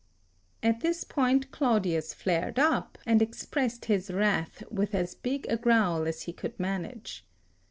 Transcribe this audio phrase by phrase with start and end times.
[0.63, 6.07] At this point Claudius flared up, and expressed his wrath with as big a growl
[6.07, 7.23] as he could manage.